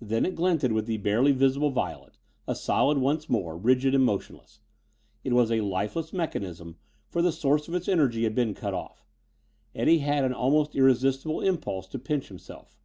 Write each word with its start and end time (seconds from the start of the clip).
Then 0.00 0.24
it 0.24 0.36
glinted 0.36 0.70
with 0.70 0.86
the 0.86 0.98
barely 0.98 1.32
visible 1.32 1.70
violet, 1.70 2.18
a 2.46 2.54
solid 2.54 2.98
once 2.98 3.28
more, 3.28 3.56
rigid 3.56 3.96
and 3.96 4.04
motionless. 4.04 4.60
It 5.24 5.32
was 5.32 5.50
a 5.50 5.60
lifeless 5.62 6.12
mechanism, 6.12 6.76
for 7.08 7.20
the 7.20 7.32
source 7.32 7.66
of 7.66 7.74
its 7.74 7.88
energy 7.88 8.22
had 8.22 8.36
been 8.36 8.54
cut 8.54 8.74
off. 8.74 9.04
Eddie 9.74 9.98
had 9.98 10.22
an 10.22 10.32
almost 10.32 10.76
irresistible 10.76 11.40
impulse 11.40 11.88
to 11.88 11.98
pinch 11.98 12.28
himself. 12.28 12.78